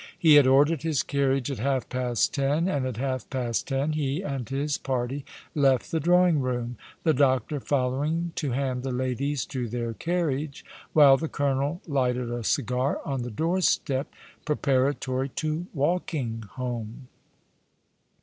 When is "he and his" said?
3.91-4.79